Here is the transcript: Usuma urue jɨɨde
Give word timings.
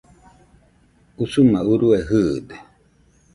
Usuma 1.23 1.59
urue 1.71 1.99
jɨɨde 2.07 2.55